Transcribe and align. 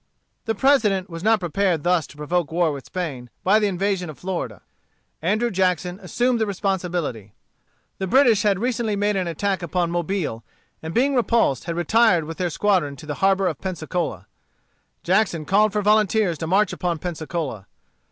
The 0.45 0.55
President 0.55 1.11
was 1.11 1.21
not 1.23 1.39
prepared 1.39 1.83
thus 1.83 2.07
to 2.07 2.17
provoke 2.17 2.51
war 2.51 2.71
with 2.71 2.87
Spain, 2.87 3.29
by 3.43 3.59
the 3.59 3.67
invasion 3.67 4.09
of 4.09 4.17
Florida. 4.17 4.63
Andrew 5.21 5.51
Jackson 5.51 5.99
assumed 6.01 6.41
the 6.41 6.47
responsibility. 6.47 7.33
The 7.99 8.07
British 8.07 8.41
had 8.41 8.57
recently 8.57 8.95
made 8.95 9.15
an 9.15 9.27
attack 9.27 9.61
upon 9.61 9.91
Mobile, 9.91 10.43
and 10.81 10.91
being 10.91 11.13
repulsed, 11.13 11.65
had 11.65 11.75
retired 11.75 12.23
with 12.23 12.39
their 12.39 12.49
squadron 12.49 12.95
to 12.95 13.05
the 13.05 13.13
harbor 13.21 13.45
of 13.45 13.61
Pensacola. 13.61 14.25
Jackson 15.03 15.45
called 15.45 15.71
for 15.71 15.83
volunteers 15.83 16.39
to 16.39 16.47
march 16.47 16.73
upon 16.73 16.97
Pensacola. 16.97 17.67